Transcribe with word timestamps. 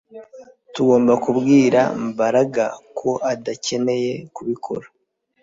Tugomba 0.73 1.13
kubwira 1.23 1.79
Mbaraga 2.09 2.65
ko 2.97 3.09
adakeneye 3.33 4.13
kubikora 4.35 4.87